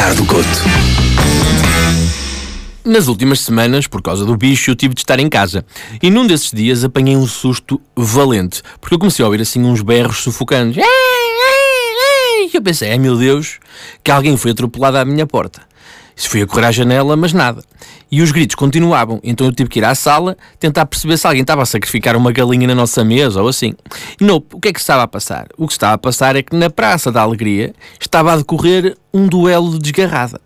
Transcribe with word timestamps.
Ricardo 0.00 0.24
Couto. 0.24 0.48
Nas 2.82 3.06
últimas 3.06 3.40
semanas, 3.40 3.86
por 3.86 4.00
causa 4.00 4.24
do 4.24 4.34
bicho, 4.34 4.70
eu 4.70 4.74
tive 4.74 4.94
de 4.94 5.02
estar 5.02 5.20
em 5.20 5.28
casa. 5.28 5.62
E 6.02 6.08
num 6.08 6.26
desses 6.26 6.50
dias 6.52 6.82
apanhei 6.82 7.14
um 7.14 7.26
susto 7.26 7.78
valente, 7.94 8.62
porque 8.80 8.94
eu 8.94 8.98
comecei 8.98 9.22
a 9.22 9.28
ouvir 9.28 9.42
assim 9.42 9.62
uns 9.62 9.82
berros 9.82 10.22
sufocantes. 10.22 10.82
E 10.82 12.50
eu 12.56 12.62
pensei, 12.62 12.92
ai 12.92 12.98
meu 12.98 13.14
Deus, 13.14 13.58
que 14.02 14.10
alguém 14.10 14.38
foi 14.38 14.52
atropelado 14.52 14.96
à 14.96 15.04
minha 15.04 15.26
porta. 15.26 15.60
Fui 16.28 16.42
a 16.42 16.46
correr 16.46 16.66
à 16.66 16.72
janela, 16.72 17.16
mas 17.16 17.32
nada. 17.32 17.62
E 18.10 18.20
os 18.22 18.32
gritos 18.32 18.56
continuavam, 18.56 19.20
então 19.22 19.46
eu 19.46 19.52
tive 19.52 19.70
que 19.70 19.78
ir 19.78 19.84
à 19.84 19.94
sala 19.94 20.36
tentar 20.58 20.84
perceber 20.84 21.16
se 21.16 21.26
alguém 21.26 21.42
estava 21.42 21.62
a 21.62 21.66
sacrificar 21.66 22.16
uma 22.16 22.32
galinha 22.32 22.66
na 22.66 22.74
nossa 22.74 23.04
mesa 23.04 23.40
ou 23.40 23.48
assim. 23.48 23.74
E 24.20 24.24
não, 24.24 24.42
o 24.52 24.60
que 24.60 24.68
é 24.68 24.72
que 24.72 24.80
estava 24.80 25.04
a 25.04 25.08
passar? 25.08 25.46
O 25.56 25.66
que 25.66 25.72
estava 25.72 25.94
a 25.94 25.98
passar 25.98 26.34
é 26.34 26.42
que 26.42 26.56
na 26.56 26.68
Praça 26.68 27.12
da 27.12 27.22
Alegria 27.22 27.72
estava 28.00 28.32
a 28.32 28.36
decorrer 28.36 28.96
um 29.14 29.26
duelo 29.26 29.70
de 29.72 29.78
desgarrada. 29.78 30.40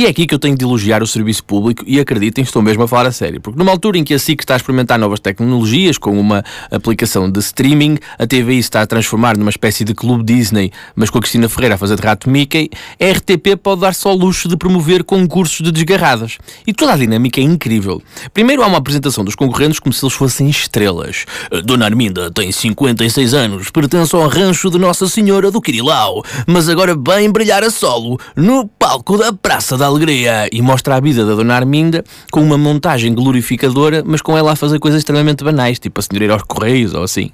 E 0.00 0.06
é 0.06 0.08
aqui 0.08 0.26
que 0.26 0.34
eu 0.34 0.38
tenho 0.38 0.56
de 0.56 0.64
elogiar 0.64 1.02
o 1.02 1.06
serviço 1.06 1.44
público 1.44 1.84
e 1.86 2.00
acreditem, 2.00 2.42
estou 2.42 2.62
mesmo 2.62 2.82
a 2.82 2.88
falar 2.88 3.06
a 3.06 3.12
sério, 3.12 3.38
porque 3.38 3.58
numa 3.58 3.70
altura 3.70 3.98
em 3.98 4.02
que 4.02 4.14
a 4.14 4.18
SIC 4.18 4.40
está 4.40 4.54
a 4.54 4.56
experimentar 4.56 4.98
novas 4.98 5.20
tecnologias 5.20 5.98
com 5.98 6.18
uma 6.18 6.42
aplicação 6.70 7.30
de 7.30 7.38
streaming, 7.40 7.98
a 8.18 8.26
TVI 8.26 8.60
está 8.60 8.80
a 8.80 8.86
transformar 8.86 9.36
numa 9.36 9.50
espécie 9.50 9.84
de 9.84 9.92
clube 9.92 10.24
Disney, 10.24 10.72
mas 10.96 11.10
com 11.10 11.18
a 11.18 11.20
Cristina 11.20 11.50
Ferreira 11.50 11.74
a 11.74 11.76
fazer 11.76 11.96
de 11.96 12.02
rato 12.02 12.30
Mickey, 12.30 12.70
a 12.98 13.12
RTP 13.12 13.60
pode 13.62 13.82
dar 13.82 13.94
só 13.94 14.14
o 14.14 14.16
luxo 14.16 14.48
de 14.48 14.56
promover 14.56 15.04
concursos 15.04 15.60
de 15.60 15.70
desgarradas. 15.70 16.38
E 16.66 16.72
toda 16.72 16.94
a 16.94 16.96
dinâmica 16.96 17.38
é 17.38 17.44
incrível. 17.44 18.02
Primeiro 18.32 18.62
há 18.62 18.66
uma 18.68 18.78
apresentação 18.78 19.22
dos 19.22 19.34
concorrentes 19.34 19.80
como 19.80 19.92
se 19.92 20.02
eles 20.02 20.14
fossem 20.14 20.48
estrelas. 20.48 21.26
Dona 21.66 21.84
Arminda 21.84 22.30
tem 22.30 22.50
56 22.50 23.34
anos, 23.34 23.68
pertence 23.68 24.16
ao 24.16 24.26
rancho 24.26 24.70
de 24.70 24.78
Nossa 24.78 25.06
Senhora 25.06 25.50
do 25.50 25.60
Quirilau, 25.60 26.24
mas 26.46 26.70
agora 26.70 26.96
vem 26.96 27.30
brilhar 27.30 27.62
a 27.62 27.68
solo 27.68 28.18
no 28.34 28.66
palco 28.66 29.18
da 29.18 29.30
Praça 29.30 29.76
da 29.76 29.89
Alegria 29.90 30.48
e 30.52 30.62
mostra 30.62 30.96
a 30.96 31.00
vida 31.00 31.26
da 31.26 31.34
Dona 31.34 31.54
Arminda 31.54 32.04
com 32.30 32.40
uma 32.42 32.56
montagem 32.56 33.12
glorificadora, 33.12 34.02
mas 34.06 34.22
com 34.22 34.38
ela 34.38 34.52
a 34.52 34.56
fazer 34.56 34.78
coisas 34.78 35.00
extremamente 35.00 35.42
banais, 35.42 35.78
tipo 35.78 36.00
a 36.00 36.02
senhora 36.02 36.24
ir 36.24 36.30
aos 36.30 36.42
Correios 36.42 36.94
ou 36.94 37.02
assim. 37.02 37.30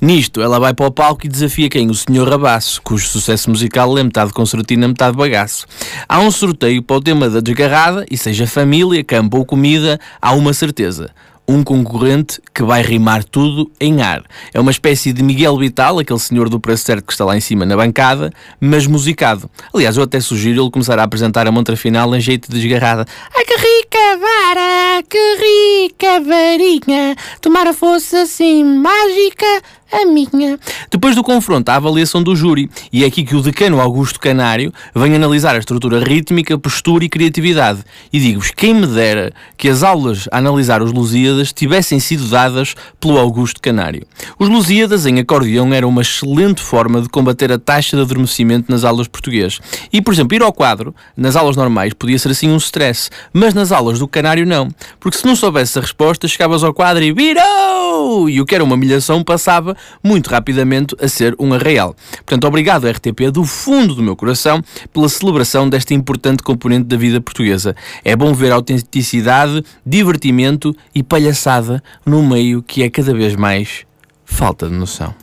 Nisto, 0.00 0.40
ela 0.40 0.60
vai 0.60 0.74
para 0.74 0.86
o 0.86 0.90
palco 0.90 1.26
e 1.26 1.28
desafia 1.28 1.68
quem? 1.68 1.88
O 1.90 1.94
Senhor 1.94 2.28
Rabaço, 2.28 2.80
cujo 2.82 3.06
sucesso 3.06 3.48
musical 3.50 3.96
é 3.98 4.02
metade 4.02 4.32
concertina, 4.32 4.86
metade 4.86 5.16
bagaço. 5.16 5.66
Há 6.08 6.20
um 6.20 6.30
sorteio 6.30 6.82
para 6.82 6.96
o 6.96 7.00
tema 7.00 7.28
da 7.28 7.40
desgarrada, 7.40 8.04
e 8.10 8.16
seja 8.16 8.46
família, 8.46 9.02
campo 9.02 9.38
ou 9.38 9.44
comida, 9.44 9.98
há 10.20 10.32
uma 10.32 10.52
certeza 10.52 11.10
um 11.46 11.62
concorrente 11.62 12.40
que 12.54 12.62
vai 12.62 12.82
rimar 12.82 13.22
tudo 13.24 13.70
em 13.80 14.02
ar. 14.02 14.22
É 14.52 14.60
uma 14.60 14.70
espécie 14.70 15.12
de 15.12 15.22
Miguel 15.22 15.56
Vital, 15.58 15.98
aquele 15.98 16.18
senhor 16.18 16.48
do 16.48 16.58
preço 16.58 16.84
certo 16.84 17.04
que 17.04 17.12
está 17.12 17.24
lá 17.24 17.36
em 17.36 17.40
cima 17.40 17.66
na 17.66 17.76
bancada, 17.76 18.32
mas 18.60 18.86
musicado. 18.86 19.50
Aliás, 19.72 19.96
eu 19.96 20.02
até 20.02 20.20
sugiro 20.20 20.62
ele 20.62 20.70
começar 20.70 20.98
a 20.98 21.02
apresentar 21.02 21.46
a 21.46 21.52
montra 21.52 21.76
final 21.76 22.14
em 22.14 22.20
jeito 22.20 22.50
de 22.50 22.60
desgarrada. 22.60 23.06
Ai 23.36 23.44
que 23.44 23.54
rica 23.54 24.18
vara, 24.18 25.02
que 25.08 25.36
rica 25.36 26.20
varinha, 26.20 27.16
tomara 27.40 27.72
fosse 27.72 28.16
assim 28.16 28.64
mágica 28.64 29.62
a 29.94 30.06
minha. 30.06 30.58
Depois 30.90 31.14
do 31.14 31.22
confronto, 31.22 31.68
a 31.70 31.76
avaliação 31.76 32.22
do 32.22 32.34
júri. 32.34 32.68
E 32.92 33.04
é 33.04 33.06
aqui 33.06 33.22
que 33.22 33.36
o 33.36 33.40
decano 33.40 33.80
Augusto 33.80 34.18
Canário 34.18 34.72
vem 34.94 35.14
analisar 35.14 35.54
a 35.54 35.58
estrutura 35.58 36.02
rítmica, 36.02 36.58
postura 36.58 37.04
e 37.04 37.08
criatividade. 37.08 37.84
E 38.12 38.18
digo-vos, 38.18 38.50
quem 38.50 38.74
me 38.74 38.86
dera 38.86 39.32
que 39.56 39.68
as 39.68 39.82
aulas 39.82 40.28
a 40.32 40.38
analisar 40.38 40.82
os 40.82 40.92
Lusíadas 40.92 41.52
tivessem 41.52 42.00
sido 42.00 42.26
dadas 42.28 42.74
pelo 42.98 43.18
Augusto 43.18 43.60
Canário. 43.60 44.06
Os 44.38 44.48
Lusíadas 44.48 45.06
em 45.06 45.18
acordeão 45.20 45.72
eram 45.72 45.88
uma 45.88 46.02
excelente 46.02 46.60
forma 46.60 47.00
de 47.00 47.08
combater 47.08 47.52
a 47.52 47.58
taxa 47.58 47.96
de 47.96 48.02
adormecimento 48.02 48.70
nas 48.70 48.84
aulas 48.84 49.06
de 49.06 49.10
português. 49.10 49.60
E, 49.92 50.02
por 50.02 50.12
exemplo, 50.12 50.36
ir 50.36 50.42
ao 50.42 50.52
quadro, 50.52 50.94
nas 51.16 51.36
aulas 51.36 51.56
normais, 51.56 51.92
podia 51.94 52.18
ser 52.18 52.30
assim 52.30 52.50
um 52.50 52.56
stress, 52.56 53.10
mas 53.32 53.54
nas 53.54 53.70
aulas 53.70 53.98
do 53.98 54.08
Canário 54.08 54.46
não. 54.46 54.68
Porque 54.98 55.18
se 55.18 55.26
não 55.26 55.36
soubesse 55.36 55.78
a 55.78 55.82
resposta, 55.82 56.26
chegavas 56.26 56.64
ao 56.64 56.74
quadro 56.74 57.02
e 57.02 57.12
virou! 57.12 58.28
E 58.28 58.40
o 58.40 58.44
que 58.44 58.54
era 58.54 58.64
uma 58.64 58.74
humilhação 58.74 59.22
passava 59.22 59.76
muito 60.02 60.30
rapidamente 60.30 60.94
a 61.00 61.08
ser 61.08 61.34
um 61.38 61.52
arraial. 61.52 61.94
Portanto, 62.16 62.46
obrigado 62.46 62.88
RTP 62.88 63.30
do 63.32 63.44
fundo 63.44 63.94
do 63.94 64.02
meu 64.02 64.16
coração 64.16 64.62
pela 64.92 65.08
celebração 65.08 65.68
desta 65.68 65.94
importante 65.94 66.42
componente 66.42 66.84
da 66.84 66.96
vida 66.96 67.20
portuguesa. 67.20 67.74
É 68.04 68.14
bom 68.14 68.32
ver 68.32 68.52
autenticidade, 68.52 69.64
divertimento 69.84 70.74
e 70.94 71.02
palhaçada 71.02 71.82
num 72.04 72.26
meio 72.26 72.62
que 72.62 72.82
é 72.82 72.90
cada 72.90 73.14
vez 73.14 73.34
mais 73.36 73.84
falta 74.24 74.68
de 74.68 74.74
noção. 74.74 75.14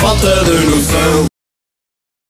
Falta 0.00 0.44
de 0.44 0.66
noção. 0.66 1.29